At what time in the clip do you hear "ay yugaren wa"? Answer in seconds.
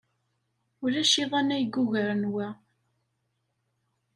1.55-2.47